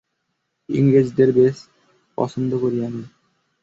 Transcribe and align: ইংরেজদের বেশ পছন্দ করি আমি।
ইংরেজদের 0.69 1.29
বেশ 1.33 1.57
পছন্দ 2.17 2.51
করি 2.59 2.77
আমি। 2.85 3.03